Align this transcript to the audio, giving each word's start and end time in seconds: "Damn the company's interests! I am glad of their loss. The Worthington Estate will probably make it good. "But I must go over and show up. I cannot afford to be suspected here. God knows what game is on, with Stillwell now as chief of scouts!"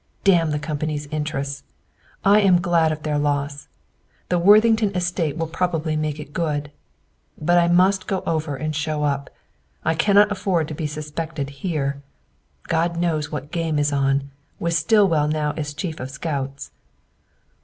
"Damn 0.23 0.49
the 0.49 0.57
company's 0.57 1.05
interests! 1.11 1.61
I 2.25 2.39
am 2.39 2.59
glad 2.59 2.91
of 2.91 3.03
their 3.03 3.19
loss. 3.19 3.67
The 4.29 4.39
Worthington 4.39 4.95
Estate 4.95 5.37
will 5.37 5.45
probably 5.45 5.95
make 5.95 6.19
it 6.19 6.33
good. 6.33 6.71
"But 7.39 7.59
I 7.59 7.67
must 7.67 8.07
go 8.07 8.23
over 8.25 8.55
and 8.55 8.75
show 8.75 9.03
up. 9.03 9.29
I 9.85 9.93
cannot 9.93 10.31
afford 10.31 10.67
to 10.69 10.73
be 10.73 10.87
suspected 10.87 11.51
here. 11.61 12.01
God 12.63 12.97
knows 12.97 13.31
what 13.31 13.51
game 13.51 13.77
is 13.77 13.93
on, 13.93 14.31
with 14.59 14.73
Stillwell 14.73 15.27
now 15.27 15.51
as 15.51 15.71
chief 15.71 15.99
of 15.99 16.09
scouts!" 16.09 16.71